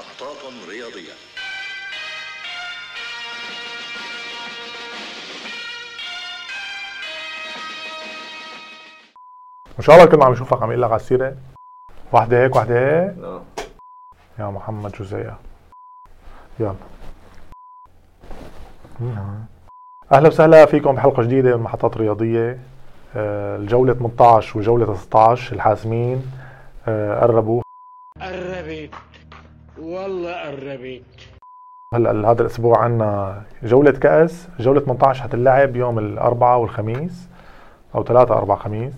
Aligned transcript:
محطات 0.00 0.68
رياضية. 0.68 1.12
إن 9.78 9.84
شاء 9.84 9.96
الله 9.96 10.06
كل 10.06 10.16
ما 10.18 10.24
عم 10.24 10.32
يشوفك 10.32 10.62
عم 10.62 10.70
يقول 10.70 10.82
لك 10.82 10.90
على 10.90 11.00
السيرة. 11.00 11.36
واحدة 12.12 12.42
هيك 12.44 12.56
واحدة 12.56 12.74
هيك؟ 12.78 13.14
لا. 13.18 13.40
يا 14.38 14.44
محمد 14.44 14.92
جزيئة 14.92 15.38
يلا. 16.60 16.74
أهلا 20.12 20.28
وسهلا 20.28 20.66
فيكم 20.66 20.92
بحلقة 20.94 21.22
جديدة 21.22 21.56
من 21.56 21.62
محطات 21.62 21.96
رياضية. 21.96 22.58
آه، 23.16 23.56
الجولة 23.56 23.94
18 23.94 24.58
وجولة 24.58 24.94
16 24.94 25.52
الحاسمين 25.52 26.32
آه، 26.88 27.20
قربوا. 27.20 27.62
قربت. 28.20 28.90
والله 29.78 30.32
قربت. 30.32 31.02
هلا 31.94 32.30
هذا 32.30 32.42
الأسبوع 32.42 32.78
عندنا 32.78 33.42
جولة 33.62 33.90
كأس 33.90 34.48
جولة 34.60 34.80
18 34.80 35.22
حتلعب 35.22 35.76
يوم 35.76 35.98
الأربعاء 35.98 36.58
والخميس 36.60 37.28
أو 37.94 38.04
ثلاثة 38.04 38.34
أربعة 38.34 38.56
خميس. 38.58 38.92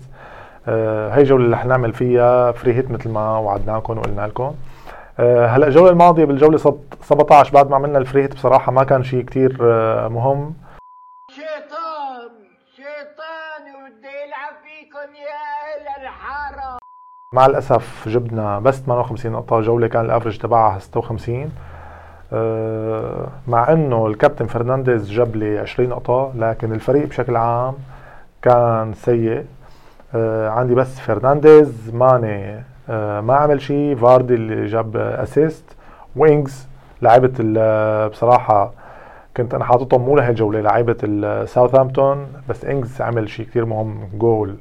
آه، 0.67 1.09
هي 1.15 1.21
الجوله 1.21 1.45
اللي 1.45 1.57
حنعمل 1.57 1.93
فيها 1.93 2.51
free 2.51 2.73
hit 2.73 2.91
مثل 2.91 3.09
ما 3.09 3.37
وعدناكم 3.37 3.97
وقلنا 3.97 4.27
لكم. 4.27 4.53
آه، 5.19 5.47
هلا 5.47 5.67
الجولة 5.67 5.89
الماضية 5.89 6.25
بالجولة 6.25 6.57
سب- 6.57 6.79
17 7.01 7.53
بعد 7.53 7.69
ما 7.69 7.75
عملنا 7.75 7.97
ال 7.97 8.02
free 8.02 8.23
hit 8.23 8.33
بصراحة 8.35 8.71
ما 8.71 8.83
كان 8.83 9.03
شيء 9.03 9.21
كتير 9.25 9.57
آه، 9.61 10.07
مهم. 10.07 10.53
مع 17.33 17.45
الأسف 17.45 18.07
جبنا 18.07 18.59
بس 18.59 18.79
58 18.81 19.31
نقطة 19.31 19.59
جولة 19.61 19.87
كان 19.87 20.05
ال 20.05 20.09
average 20.09 20.37
تبعها 20.37 20.79
56 20.79 21.51
آه، 22.33 23.27
مع 23.47 23.71
إنه 23.73 24.07
الكابتن 24.07 24.45
فرنانديز 24.45 25.11
جاب 25.11 25.35
لي 25.35 25.59
20 25.59 25.89
نقطة 25.89 26.31
لكن 26.35 26.71
الفريق 26.73 27.07
بشكل 27.07 27.35
عام 27.35 27.73
كان 28.41 28.93
سيء. 28.93 29.45
آه، 30.15 30.49
عندي 30.49 30.75
بس 30.75 30.99
فرنانديز 30.99 31.91
ماني 31.93 32.63
آه، 32.89 33.21
ما 33.21 33.35
عمل 33.35 33.61
شيء 33.61 33.95
فاردي 33.95 34.33
اللي 34.33 34.65
جاب 34.65 34.97
assist 34.97 35.63
وينجز 36.15 36.67
لعبة 37.01 37.31
ال- 37.39 38.09
بصراحة 38.09 38.71
كنت 39.37 39.53
أنا 39.53 39.63
حاططهم 39.65 40.01
مو 40.01 40.15
لهي 40.15 40.29
الجولة 40.29 40.61
لعيبة 40.61 40.97
الساوثهامبتون 41.03 42.27
بس 42.49 42.65
إنجز 42.65 43.01
عمل 43.01 43.29
شيء 43.29 43.45
كتير 43.45 43.65
مهم 43.65 44.09
جول. 44.17 44.55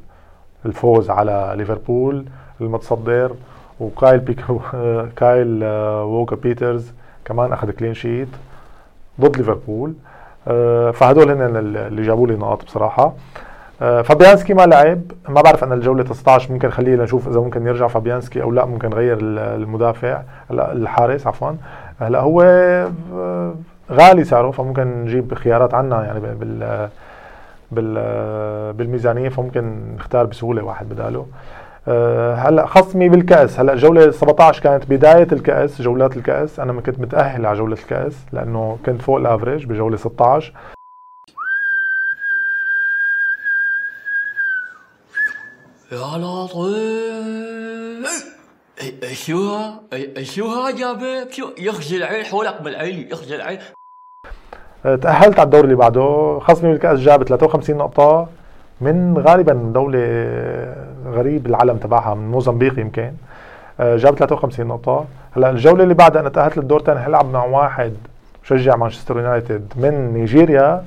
الفوز 0.66 1.10
على 1.10 1.52
ليفربول 1.56 2.24
المتصدر 2.60 3.32
وكايل 3.80 4.18
بيكو 4.18 4.60
كايل 5.20 5.60
آه، 5.64 6.04
ووكر 6.04 6.36
بيترز 6.36 6.92
كمان 7.24 7.52
أخذ 7.52 7.70
clean 7.70 7.94
sheet 7.94 8.28
ضد 9.20 9.36
ليفربول. 9.36 9.94
آه، 10.48 10.90
فهدول 10.90 11.30
هن 11.30 11.56
اللي 11.56 12.02
جابوا 12.02 12.26
لي 12.26 12.34
نقاط 12.36 12.64
بصراحة. 12.64 13.12
آه، 13.82 14.02
فابيانسكي 14.02 14.54
ما 14.54 14.62
لعب. 14.66 15.00
ما 15.28 15.40
بعرف 15.42 15.64
أنا 15.64 15.74
الجولة 15.74 16.04
16 16.14 16.52
ممكن 16.52 16.70
خليه 16.70 16.96
لنشوف 16.96 17.28
إذا 17.28 17.40
ممكن 17.40 17.66
يرجع 17.66 17.86
فابيانسكي 17.86 18.42
أو 18.42 18.50
لا 18.52 18.64
ممكن 18.64 18.90
نغير 18.90 19.18
ال- 19.20 19.38
المدافع 19.38 20.22
لا 20.50 20.72
الحارس 20.72 21.26
عفوا. 21.26 21.52
هلأ 22.00 22.20
هو 22.20 22.42
غالي 23.90 24.24
سعره 24.24 24.50
فممكن 24.50 25.02
نجيب 25.04 25.34
خيارات 25.34 25.74
عنا 25.74 26.04
يعني 26.04 26.20
بال 26.20 26.88
بالميزانية 27.74 29.28
فممكن 29.28 29.94
نختار 29.94 30.26
بسهولة 30.26 30.64
واحد 30.64 30.88
بداله. 30.88 31.26
آه، 31.88 32.34
هلأ 32.34 32.66
خصمي 32.66 33.08
بالكأس. 33.08 33.60
هلأ 33.60 33.74
جولة 33.74 34.10
17 34.10 34.62
كانت 34.62 34.90
بداية 34.90 35.28
الكأس 35.32 35.82
جولات 35.82 36.16
الكأس. 36.16 36.60
أنا 36.60 36.80
كنت 36.80 36.98
متأهل 37.00 37.46
على 37.46 37.58
جولة 37.58 37.76
الكأس 37.76 38.16
لأنه 38.32 38.78
كنت 38.86 39.02
فوق 39.02 39.16
الأفريج 39.16 39.66
بجولة 39.66 39.96
16 39.96 40.52
يا 45.92 46.18
لطيف. 46.18 47.82
شو؟ 49.26 49.56
أي 49.92 50.12
أي 50.16 50.24
شو 50.24 50.46
ها 50.46 50.70
يا 50.70 50.92
بيب 50.92 51.30
شو؟ 51.30 51.50
يخجل 51.58 52.02
عين 52.02 52.24
حولك 52.24 52.62
بالعين 52.62 53.08
يخجل 53.10 53.40
عين. 53.40 53.58
تأهلت 54.82 55.38
على 55.38 55.46
الدور 55.46 55.64
اللي 55.64 55.74
بعده 55.74 56.38
خصمي 56.42 56.70
بالكأس 56.70 56.98
جاب 56.98 57.22
53 57.22 57.76
نقطة 57.76 58.28
من 58.80 59.18
غالبا 59.18 59.52
دولة 59.52 59.98
غريب 61.06 61.46
العلم 61.46 61.76
تبعها 61.76 62.14
من 62.14 62.30
موزمبيق 62.30 62.78
يمكن. 62.78 63.12
آه، 63.80 63.96
جاب 63.96 64.14
53 64.14 64.66
نقطة. 64.66 65.04
هلأ 65.36 65.50
الجولة 65.50 65.82
اللي 65.82 65.94
بعدها 65.94 66.20
أنا 66.20 66.28
تأهلت 66.28 66.56
للدور 66.56 66.80
الثاني 66.80 67.00
هلعب 67.00 67.32
مع 67.32 67.44
واحد 67.44 67.92
مشجع 68.44 68.76
مانشستر 68.76 69.16
يونايتد 69.16 69.72
من 69.76 70.12
نيجيريا. 70.14 70.84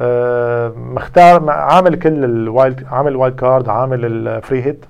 آه، 0.00 0.72
مختار 0.76 1.50
عامل 1.50 1.94
كل 1.98 2.24
ال 2.24 2.36
wild 2.36 2.86
عامل 2.90 3.16
wild 3.16 3.36
card 3.36 3.68
عامل 3.68 4.04
ال 4.04 4.16
free 4.16 4.62
hit. 4.62 4.84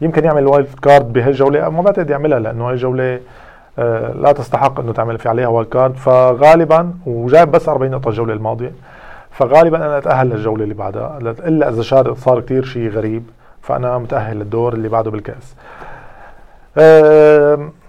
يمكن 0.00 0.24
يعمل 0.24 0.46
wild 0.46 0.68
card 0.82 1.12
بهالجولة 1.12 1.68
ما 1.68 1.82
بعتقد 1.82 2.10
يعملها 2.10 2.38
لأنه 2.38 2.68
هاي 2.68 2.74
الجولة 2.74 3.14
آه، 3.14 3.20
لا 4.14 4.32
تستحق 4.32 4.80
انه 4.80 4.92
تعمل 4.92 5.18
في 5.18 5.28
عليها 5.28 5.48
wild 5.48 5.68
card 5.68 5.96
فغالبا 5.96 6.92
وجايب 7.06 7.50
بس 7.50 7.68
40 7.68 7.90
نقطة 7.90 8.08
الجولة 8.08 8.32
الماضية 8.34 8.72
فغالبا 9.30 9.76
أنا 9.76 9.98
أتأهل 9.98 10.30
للجولة 10.30 10.64
اللي 10.64 10.74
بعدها. 10.74 11.18
إلا 11.20 11.68
إذا 11.68 12.14
صار 12.14 12.40
كثير 12.40 12.64
شيء 12.64 12.90
غريب 12.90 13.22
فأنا 13.62 13.98
متأهل 13.98 14.36
للدور 14.36 14.72
اللي 14.72 14.88
بعده 14.88 15.10
بالكأس. 15.10 15.54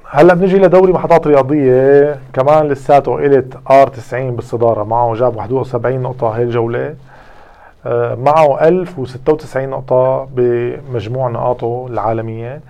هلأ 0.09 0.33
بنجي 0.33 0.57
لدوري 0.57 0.93
محطات 0.93 1.27
رياضية. 1.27 2.19
كمان 2.33 2.67
لساته 2.67 3.19
إلت 3.19 3.57
ار 3.71 3.87
90 3.87 4.35
بالصدارة. 4.35 4.83
معه 4.83 5.13
جاب 5.13 5.35
71 5.35 6.01
نقطة 6.01 6.35
هاي 6.35 6.43
الجولة. 6.43 6.95
آه، 7.85 8.15
معه 8.15 8.67
1096 8.67 9.69
نقطة 9.69 10.27
بمجموع 10.35 11.29
نقاطه 11.29 11.87
العالمية. 11.89 12.61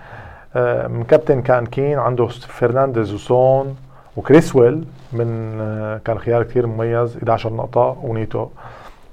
آه، 0.56 0.86
من 0.86 1.04
كابتن 1.04 1.42
كان 1.42 1.66
كين 1.66 1.98
عنده 1.98 2.26
فرنانديز 2.26 3.14
وسون 3.14 3.76
وكريسويل 4.16 4.84
من 5.12 5.58
آه، 5.60 6.00
كان 6.04 6.18
خيار 6.18 6.42
كثير 6.42 6.66
مميز 6.66 7.16
11 7.16 7.52
نقطة 7.52 7.96
ونيتو 8.02 8.48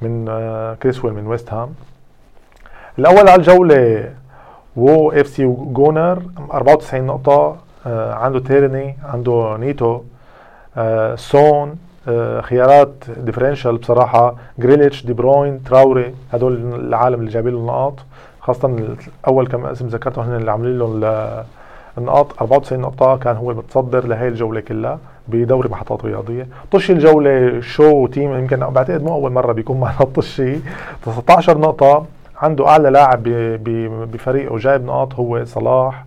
من 0.02 0.26
آه، 0.30 0.74
كريسويل 0.74 1.14
من 1.14 1.28
ويست 1.28 1.54
هام. 1.54 1.70
الأول 3.00 3.30
على 3.30 3.36
الجولة 3.36 4.14
وو 4.76 5.12
إف 5.12 5.28
سي 5.28 5.46
جونر 5.60 6.22
94 6.54 7.06
نقطة 7.06 7.58
عنده 7.86 8.40
تيرني 8.40 8.96
عنده 9.04 9.58
نيتو 9.58 10.02
سون 11.16 11.76
خيارات 12.42 12.94
differential 13.18 13.78
بصراحة 13.78 14.36
جريليتش 14.60 15.06
دي 15.06 15.14
بروين 15.14 15.64
تراوري 15.64 16.16
هدول 16.34 16.76
العالم 16.76 17.20
اللي 17.20 17.32
جايبين 17.32 17.54
له 17.54 17.60
النقاط 17.60 17.94
خاصة 18.42 18.96
أول 19.28 19.48
كم 19.48 19.66
اسم 19.66 19.88
ذكرتهم 19.88 20.26
هن 20.26 20.36
اللي 20.36 20.52
عاملين 20.52 20.80
له 20.80 20.86
ال- 20.96 21.44
النقاط 21.98 22.42
94 22.42 22.82
نقطة 22.82 23.18
كان 23.18 23.36
هو 23.38 23.52
المتصدر 23.52 24.08
لهي 24.08 24.28
الجولة 24.28 24.60
كلها 24.62 25.00
بدوري 25.28 25.70
محطات 25.70 26.06
رياضية. 26.06 26.48
طشي 26.72 26.94
الجولة 26.94 27.62
شو 27.62 28.08
تيم 28.08 28.34
يمكن 28.40 28.58
بعتقد 28.60 29.04
مو 29.04 29.14
أول 29.14 29.32
مرة 29.32 29.52
بيكون 29.54 29.80
معنا 29.80 29.98
طشي 30.16 30.56
19 31.06 31.58
نقطة 31.58 32.06
عنده 32.42 32.68
أعلى 32.68 32.90
لاعب 32.90 33.24
بفريقه 34.12 34.58
جايب 34.58 34.86
نقاط 34.86 35.14
هو 35.16 35.46
صلاح 35.46 36.06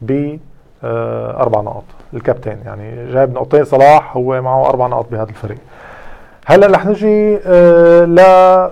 ب 0.00 0.36
آه، 0.84 1.36
أربع 1.40 1.60
نقاط 1.60 1.82
الكابتن 2.14 2.56
يعني 2.64 3.12
جايب 3.12 3.32
نقطتين 3.34 3.64
صلاح 3.64 4.16
هو 4.16 4.42
معه 4.42 4.66
أربع 4.68 4.86
نقاط 4.86 5.06
بهذا 5.10 5.28
الفريق. 5.30 5.58
هلا 6.46 6.66
رح 6.66 6.86
نجي 6.86 7.38
آه 7.46 8.04
ل 8.04 8.20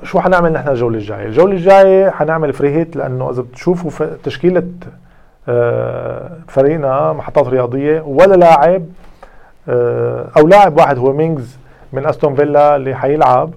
شو 0.07 0.21
حنعمل 0.21 0.53
نحن 0.53 0.69
الجولة 0.69 0.99
الجاية، 0.99 1.27
الجولة 1.27 1.53
الجاية 1.53 2.11
حنعمل 2.11 2.53
free 2.53 2.71
hit 2.75 2.97
لأنه 2.97 3.31
إذا 3.31 3.43
بتشوفوا 3.43 4.07
تشكيلة 4.25 4.63
آه 5.49 6.31
فريقنا 6.49 7.13
محطات 7.13 7.47
رياضية 7.47 8.01
ولا 8.01 8.35
لاعب 8.35 8.85
آه 9.69 10.29
أو 10.37 10.47
لاعب 10.47 10.77
واحد 10.77 10.99
هو 10.99 11.13
مينجز 11.13 11.59
من 11.93 12.07
أستون 12.07 12.35
فيلا 12.35 12.77
اللي 12.77 12.95
حيلعب 12.95 13.51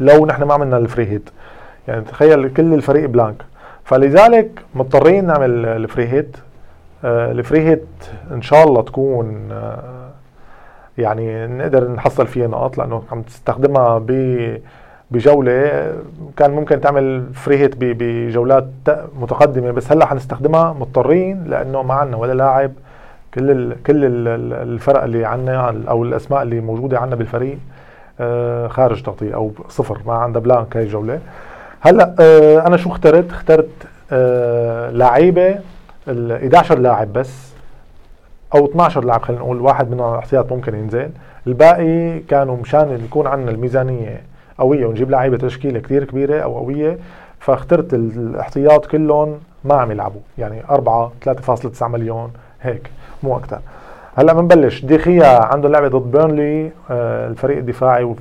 لو 0.00 0.26
نحن 0.26 0.42
ما 0.42 0.54
عملنا 0.54 0.76
ال 0.76 0.82
free 0.82 1.06
hit 1.06 1.30
يعني 1.88 2.00
تخيل 2.04 2.52
كل 2.52 2.74
الفريق 2.74 3.08
blank. 3.08 3.42
فلذلك 3.84 4.50
مضطرين 4.74 5.26
نعمل 5.26 5.66
ال 5.66 5.74
free 5.74 6.08
hit 6.08 6.36
ال 7.04 7.15
free 7.15 7.60
hit 7.60 7.86
إن 8.32 8.42
شاء 8.42 8.64
الله 8.64 8.82
تكون 8.82 9.48
يعني 10.98 11.46
نقدر 11.46 11.90
نحصل 11.90 12.26
فيها 12.26 12.46
نقاط 12.46 12.78
لأنه 12.78 13.02
عم 13.12 13.22
تستخدمها 13.22 13.98
ب 13.98 14.06
بجولة. 15.10 15.92
كان 16.36 16.50
ممكن 16.50 16.80
تعمل 16.80 17.24
free 17.34 17.58
hit 17.58 17.74
بجولات 17.78 18.68
متقدمة 19.20 19.70
بس 19.70 19.92
هلأ 19.92 20.06
حنستخدمها 20.06 20.72
مضطرين 20.72 21.44
لأنه 21.44 21.82
ما 21.82 21.94
عندنا 21.94 22.16
ولا 22.16 22.32
لاعب. 22.32 22.72
كل 23.34 23.50
ال 23.50 23.82
كل 23.82 24.04
ال 24.04 24.28
الفرق 24.52 25.02
اللي 25.02 25.24
عندنا 25.24 25.84
أو 25.88 26.02
الأسماء 26.04 26.42
اللي 26.42 26.60
موجودة 26.60 26.98
عندنا 26.98 27.16
بالفريق 27.16 27.58
آه، 28.20 28.68
خارج 28.68 29.02
تغطية 29.02 29.34
أو 29.34 29.52
صفر 29.68 29.98
ما 30.06 30.14
عندها 30.14 30.42
blank 30.42 30.76
هاي 30.76 30.84
الجولة. 30.84 31.20
هلأ 31.80 32.14
آه، 32.20 32.66
أنا 32.66 32.76
شو 32.76 32.90
اخترت؟ 32.90 33.30
اخترت 33.30 33.68
آه، 34.12 34.90
لعيبة 34.90 35.58
ال 36.08 36.32
11 36.32 36.78
لاعب 36.78 37.12
بس. 37.12 37.51
أو 38.54 38.64
12 38.66 39.04
لاعب 39.04 39.22
خلينا 39.22 39.42
نقول 39.42 39.60
واحد 39.60 39.90
منهم 39.90 40.06
على 40.06 40.14
الاحتياط 40.14 40.52
ممكن 40.52 40.74
ينزل. 40.74 41.10
الباقي 41.46 42.18
كانوا 42.18 42.56
مشان 42.56 43.00
يكون 43.04 43.26
عندنا 43.26 43.50
الميزانية 43.50 44.20
قوية 44.58 44.86
ونجيب 44.86 45.10
لعيبة 45.10 45.36
تشكيلة 45.36 45.80
كثير 45.80 46.04
كبيرة 46.04 46.40
أو 46.40 46.58
قوية 46.58 46.98
فاخترت 47.40 47.94
الاحتياط 47.94 48.86
كلهم 48.86 49.38
ما 49.64 49.74
عم 49.74 49.90
يلعبوا. 49.90 50.20
يعني 50.38 50.62
4 50.70 51.12
3.9 51.24 51.82
مليون 51.82 52.32
هيك 52.62 52.90
مو 53.22 53.36
أكثر 53.36 53.58
هلأ 54.14 54.32
بنبلش 54.32 54.84
ديخيا 54.84 55.44
عنده 55.44 55.68
لعبة 55.68 55.88
ضد 55.88 56.10
بيرنلي 56.10 56.70
آه، 56.90 57.28
الفريق 57.28 57.58
الدفاعي 57.58 58.14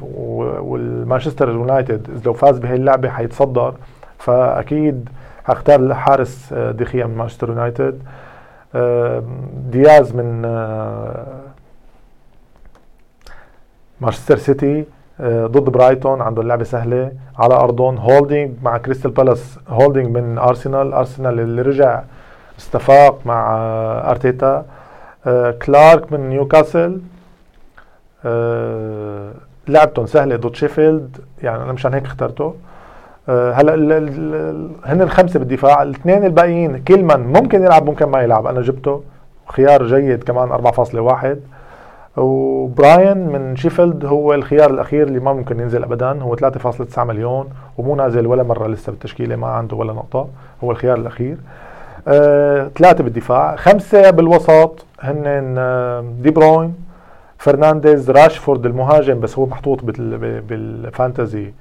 والمانشستر 0.62 1.50
يونايتد 1.50 2.08
لو 2.26 2.34
فاز 2.34 2.60
بهي 2.60 2.76
اللعبة 2.76 3.10
حيتصدر. 3.10 3.74
فأكيد 4.18 5.10
حختار 5.46 5.94
حارس 5.94 6.54
آه، 6.54 6.72
ديخيا 6.72 7.06
من 7.06 7.18
مانشستر 7.18 7.50
يونايتد. 7.50 8.02
دياز 9.72 10.16
من 10.16 10.42
مانشستر 14.02 14.38
سيتي 14.38 14.86
ضد 15.22 15.70
برايتون 15.70 16.22
عندهم 16.22 16.48
لعبة 16.48 16.64
سهلة 16.64 17.12
على 17.38 17.54
أرضهم. 17.54 17.98
هولدينج 17.98 18.52
مع 18.64 18.78
كريستال 18.78 19.12
بالاس 19.12 19.60
هولدينج 19.70 20.18
من 20.18 20.38
أرسنال 20.38 20.94
أرسنال 20.94 21.40
اللي 21.40 21.62
رجع 21.62 22.04
استفاق 22.60 23.20
مع 23.26 23.58
أرتيتا. 24.10 24.66
آه، 25.28 25.52
كلارك 25.52 26.14
من 26.14 26.30
نيوكاسل. 26.30 27.02
آه، 28.26 29.32
لعبتهم 29.68 30.06
سهلة 30.06 30.36
ضد 30.36 30.56
شيفيلد 30.56 31.18
يعني 31.44 31.64
أنا 31.64 31.74
مشان 31.74 31.94
هيك 31.94 32.06
اخترته. 32.06 32.44
آه، 32.44 32.54
هلا 33.30 33.98
هن 34.86 35.02
الخمسة 35.02 35.40
بالدفاع 35.40 35.84
الاثنين 35.84 36.26
الباقيين 36.26 36.84
كل 36.84 37.04
من 37.04 37.20
ممكن 37.20 37.64
يلعب 37.64 37.86
ممكن 37.86 38.06
ما 38.06 38.22
يلعب. 38.22 38.48
أنا 38.48 38.62
جبته. 38.62 39.04
خيار 39.48 39.88
جيد 39.88 40.24
كمان 40.24 40.52
4.1 40.52 41.38
وبراين 42.18 43.18
من 43.18 43.56
شيفيلد 43.56 44.06
هو 44.06 44.34
الخيار 44.34 44.70
الأخير 44.70 45.08
اللي 45.08 45.20
ما 45.20 45.34
ممكن 45.34 45.60
ينزل 45.60 45.84
ابدا. 45.84 46.22
هو 46.22 46.36
3.9 46.36 47.04
مليون 47.04 47.50
ومو 47.78 47.96
نازل 47.96 48.28
ولا 48.28 48.44
مرة 48.44 48.68
لسه 48.68 48.92
بالتشكيلة 48.92 49.36
ما 49.36 49.48
عنده 49.48 49.76
ولا 49.76 49.94
نقطة. 49.94 50.28
هو 50.64 50.72
الخيار 50.72 50.98
الأخير. 50.98 51.38
آه، 52.08 52.70
ثلاثة 52.78 53.04
بالدفاع. 53.04 53.56
خمسة 53.56 54.10
بالوسط 54.10 54.86
هن 55.02 55.56
آه، 55.58 56.06
دي 56.22 56.32
بروين 56.32 56.76
فرنانديز 57.38 58.12
راشفورد 58.12 58.66
المهاجم 58.66 59.20
بس 59.20 59.38
هو 59.40 59.46
محطوط 59.46 59.84
بال 59.84 60.16
fantasy. 60.16 61.46
آه، 61.48 61.52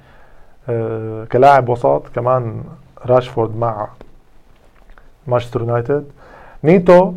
كلاعب 1.31 1.69
وسط 1.69 2.03
كمان 2.15 2.63
راشفورد 3.05 3.57
مع 3.57 3.87
مانشستر 5.27 5.61
يونايتد. 5.61 6.05
نيتو 6.63 7.13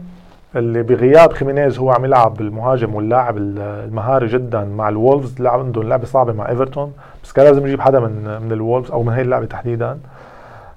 اللي 0.57 0.83
بغياب 0.83 1.33
خيمينيز 1.33 1.79
هو 1.79 1.91
عم 1.91 2.05
يلعب 2.05 2.41
المهاجم 2.41 2.95
واللاعب 2.95 3.39
المهاري 3.39 4.27
جدا 4.27 4.65
مع 4.65 4.89
الولفز 4.89 5.41
لعب 5.41 5.61
عندهم 5.61 5.89
لعبة 5.89 6.05
صعبة 6.05 6.33
مع 6.33 6.49
إيفرتون 6.49 6.93
بس 7.25 7.33
كان 7.33 7.45
لازم 7.45 7.67
يجيب 7.67 7.81
حدا 7.81 8.01
من 8.01 8.43
من 8.43 8.53
الولفز 8.53 8.91
أو 8.91 9.03
من 9.03 9.13
هي 9.13 9.23
اللعبة 9.23 9.47
تحديدا. 9.47 9.99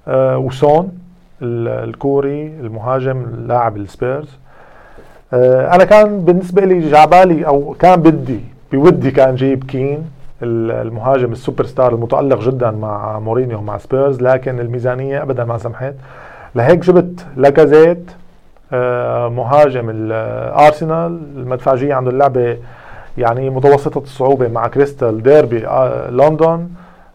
آه 0.08 0.38
وسون 0.38 0.98
الكوري 1.42 2.46
المهاجم 2.46 3.26
لاعب 3.46 3.76
السبيرز. 3.76 4.38
آه 5.32 5.74
أنا 5.74 5.84
كان 5.84 6.24
بالنسبة 6.24 6.64
لي 6.64 6.90
جاي 6.90 7.09
عبالي 7.09 7.46
أو 7.46 7.74
كان 7.78 8.02
بدي 8.02 8.40
بودي 8.72 9.10
كان 9.10 9.34
جيب 9.34 9.64
كين. 9.64 10.10
المهاجم 10.42 11.32
ال 11.32 11.37
super 11.37 11.64
star 11.64 11.94
المتألق 11.94 12.40
جدا 12.40 12.70
مع 12.70 13.18
مورينيو 13.18 13.60
مع 13.60 13.78
سبيرز 13.78 14.22
لكن 14.22 14.60
الميزانية 14.60 15.22
ابدا 15.22 15.44
ما 15.44 15.58
سمحت. 15.58 15.94
لهيك 16.54 16.78
جبت 16.78 17.26
لاكازيت 17.36 18.10
آه 18.72 19.28
مهاجم 19.28 19.90
الارسنال 19.90 21.20
المدفعجية 21.36 21.94
عنده 21.94 22.10
اللعبة 22.10 22.56
يعني 23.18 23.50
متوسطة 23.50 23.98
الصعوبة 23.98 24.48
مع 24.48 24.68
كريستال 24.68 25.22
ديربي 25.22 25.66
آه 25.66 26.10
لندن. 26.10 26.68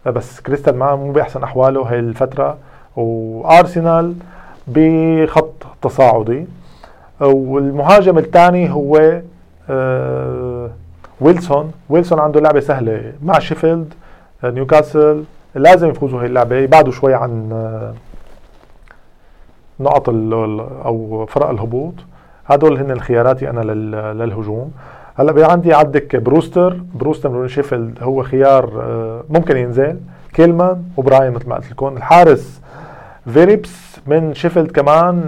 بس 0.05 0.39
كريستال 0.39 0.77
ما 0.77 0.95
مو 0.95 1.11
بأحسن 1.11 1.43
أحواله 1.43 1.81
هاي 1.81 1.99
الفترة. 1.99 2.57
وآرسنال 2.95 4.13
بخط 4.67 5.53
تصاعدي. 5.81 6.45
والمهاجم 7.21 8.17
الثاني 8.17 8.71
هو 8.73 9.21
آه 9.69 10.52
ويلسون. 11.21 11.71
ويلسون 11.89 12.19
عنده 12.19 12.39
لعبة 12.39 12.59
سهلة 12.59 13.13
مع 13.23 13.39
شيفيلد 13.39 13.93
آه، 14.43 14.49
نيوكاسل. 14.49 15.23
لازم 15.55 15.89
يفوزوا 15.89 16.21
هي 16.21 16.25
اللعبة. 16.25 16.55
يبعدوا 16.55 16.91
شوي 16.91 17.13
عن 17.13 17.49
آه 17.51 17.93
نقط 19.79 20.09
أو 20.09 21.25
فرق 21.29 21.49
الهبوط. 21.49 21.93
هدول 22.45 22.77
هن 22.77 22.99
خياراتي 22.99 23.49
أنا 23.49 23.61
للهجوم. 24.13 24.71
هلأ 25.15 25.51
عندي 25.51 25.73
عندك 25.73 26.15
بروستر. 26.15 26.81
بروستر 26.95 27.29
من 27.29 27.47
شيفيلد 27.47 27.97
هو 28.01 28.23
خيار 28.23 28.81
آه، 28.81 29.23
ممكن 29.29 29.57
ينزل. 29.57 29.99
كيلمان 30.33 30.83
وبراين 30.97 31.31
مثل 31.31 31.49
ما 31.49 31.55
قلت 31.55 31.71
لكم. 31.71 31.97
الحارس 31.97 32.61
فيريبس 33.33 33.99
من 34.07 34.33
شيفيلد 34.33 34.71
كمان 34.71 35.23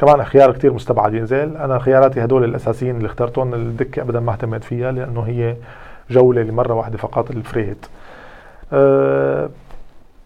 كمان 0.00 0.24
خيار 0.24 0.52
كتير 0.52 0.72
مستبعد 0.72 1.14
ينزل 1.14 1.56
أنا 1.56 1.78
خياراتي 1.78 2.24
هدول 2.24 2.44
الأساسيين 2.44 2.96
اللي 2.96 3.06
اخترتهم 3.06 3.54
الدكة 3.54 4.02
ابدا 4.02 4.20
ما 4.20 4.32
اهتميت 4.32 4.64
فيها 4.64 4.92
لأنه 4.92 5.20
هي 5.22 5.56
جولة 6.10 6.42
لمرة 6.42 6.74
واحدة 6.74 6.98
فقط 6.98 7.30
ال 7.30 7.37
free 7.37 7.65
hit 7.65 7.86
أه 8.72 9.48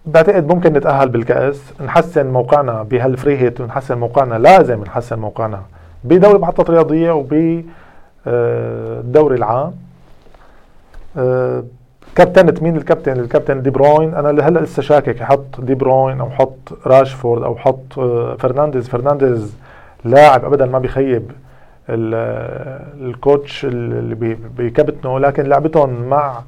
بعتقد 0.06 0.48
ممكن 0.48 0.72
نتأهل 0.72 1.08
بالكأس. 1.08 1.72
نحسن 1.84 2.26
موقعنا 2.26 2.82
بهال 2.82 3.06
free 3.06 3.38
hit 3.38 3.60
ونحسن 3.60 3.98
موقعنا 3.98 4.34
لازم 4.34 4.82
نحسن 4.82 5.18
موقعنا 5.18 5.62
بدوري 6.04 6.38
محطات 6.38 6.70
رياضية 6.70 7.12
وب 7.12 7.32
آه، 8.26 9.00
الدوري 9.00 9.36
العام. 9.36 9.72
أه 11.16 11.64
كابتن 12.14 12.64
مين 12.64 12.76
الكابتن 12.76 13.20
الكابتن 13.20 13.62
دي 13.62 13.70
بروين. 13.70 14.14
أنا 14.14 14.48
هلا 14.48 14.60
لسه 14.60 14.82
شاكك 14.82 15.22
أحط 15.22 15.60
دي 15.60 15.74
بروين 15.74 16.20
أو 16.20 16.28
أحط 16.28 16.78
راشفورد 16.86 17.42
أو 17.42 17.56
أحط 17.56 17.98
آه، 17.98 18.36
فرنانديز. 18.38 18.88
فرنانديز 18.88 19.54
لاعب 20.04 20.44
ابدا 20.44 20.66
ما 20.66 20.78
بيخيب 20.78 21.30
ال 21.88 22.17
coach 22.17 23.64
اللي 23.64 24.36
بكابتنه 24.58 25.18
لكن 25.18 25.42
لعبتهم 25.42 26.02
مع 26.02 26.42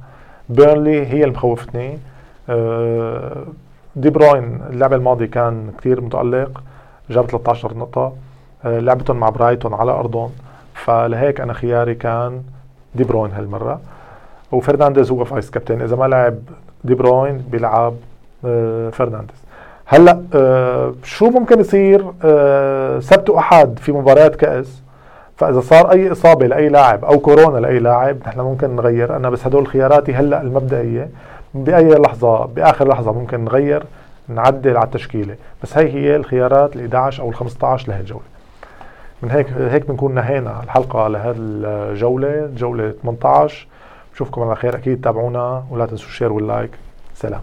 بيرنلي 0.49 1.05
هي 1.07 1.23
اللي 1.23 1.33
مخوفتني. 1.33 1.97
آه، 2.49 3.45
دي 3.95 4.09
بروين 4.09 4.61
اللعبة 4.69 4.95
الماضية 4.95 5.25
كان 5.25 5.71
كثير 5.77 6.01
متألق 6.01 6.63
جاب 7.09 7.25
13 7.25 7.77
نقطة. 7.77 8.13
آه، 8.65 8.79
لعبتهم 8.79 9.17
مع 9.17 9.29
برايتون 9.29 9.73
على 9.73 9.91
أرضهم. 9.91 10.31
فلهيك 10.73 11.41
أنا 11.41 11.53
خياري 11.53 11.95
كان 11.95 12.43
دي 12.95 13.03
بروين 13.03 13.31
هالمرة. 13.31 13.81
وفرنانديز 14.51 15.11
هو 15.11 15.25
vice 15.25 15.49
captain. 15.49 15.81
إذا 15.81 15.95
ما 15.95 16.05
لعب 16.05 16.35
دي 16.83 16.95
بروين 16.95 17.37
بيلعب 17.37 17.93
آه، 18.45 18.89
فرنانديز. 18.89 19.46
هلأ 19.89 20.23
آه، 20.35 20.93
شو 21.03 21.29
ممكن 21.29 21.59
يصير؟ 21.59 22.05
آه، 22.23 22.99
سبت 22.99 23.29
وأحد 23.29 23.79
في 23.79 23.91
مباريات 23.91 24.35
كأس. 24.35 24.81
فإذا 25.37 25.59
صار 25.59 25.91
أي 25.91 26.11
إصابة 26.11 26.47
لأي 26.47 26.69
لاعب 26.69 27.05
أو 27.05 27.19
كورونا 27.19 27.57
لأي 27.57 27.79
لاعب 27.79 28.17
نحن 28.27 28.39
ممكن 28.39 28.75
نغير. 28.75 29.15
أنا 29.15 29.29
بس 29.29 29.47
هدول 29.47 29.67
خياراتي 29.67 30.13
هلأ 30.13 30.41
المبدئية. 30.41 31.09
بأي 31.53 31.89
لحظة 31.89 32.45
بآخر 32.45 32.87
لحظة 32.87 33.11
ممكن 33.11 33.45
نغير 33.45 33.83
نعدل 34.27 34.77
على 34.77 34.85
التشكيلة. 34.85 35.35
بس 35.63 35.77
هي 35.77 35.93
هي 35.93 36.15
الخيارات 36.15 36.75
ال 36.75 36.81
11 36.81 37.23
أو 37.23 37.29
ال 37.29 37.35
15 37.35 37.89
لهي 37.89 37.99
الجولة. 37.99 38.23
من 39.21 39.31
هيك 39.31 39.47
هيك 39.51 39.87
بنكون 39.87 40.15
نهينا 40.15 40.63
الحلقة 40.63 41.07
لهذه 41.07 41.35
الجوله 41.37 42.49
جولة 42.57 42.93
18 43.03 43.67
بشوفكم 44.13 44.41
على 44.41 44.55
خير 44.55 44.75
أكيد 44.75 45.01
تابعونا. 45.01 45.63
ولا 45.71 45.85
تنسوا 45.85 46.07
الشير 46.07 46.31
واللايك 46.31 46.71
سلام. 47.15 47.41